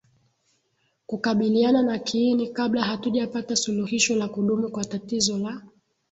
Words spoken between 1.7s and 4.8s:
na kiini kabla hatujapata suluhisho la kudumu